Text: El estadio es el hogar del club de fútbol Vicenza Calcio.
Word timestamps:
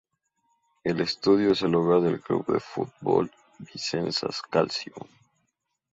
El 0.83 0.99
estadio 0.99 1.51
es 1.51 1.61
el 1.61 1.75
hogar 1.75 2.01
del 2.01 2.19
club 2.19 2.47
de 2.47 2.59
fútbol 2.59 3.29
Vicenza 3.59 4.27
Calcio. 4.49 4.95